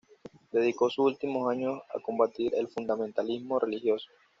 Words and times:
Dedicó 0.51 0.89
sus 0.89 1.05
últimos 1.05 1.47
años 1.51 1.79
a 1.93 1.99
combatir 1.99 2.55
el 2.55 2.67
fundamentalismo 2.69 3.59
religioso. 3.59 4.09